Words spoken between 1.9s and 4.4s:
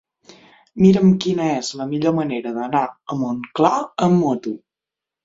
millor manera d'anar a Montclar amb